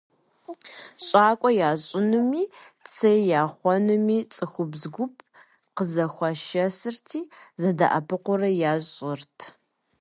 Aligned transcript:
ЩӀакӀуэ 1.05 1.51
ящӀынуми, 1.69 2.43
цей 2.93 3.19
яхъуэнуми 3.41 4.17
цӀыхубз 4.33 4.83
гуп 4.93 5.13
къызэхуашэсырти, 5.75 7.19
зэдэӀэпыкъуурэ 7.61 8.49
ящӀырт. 8.71 9.37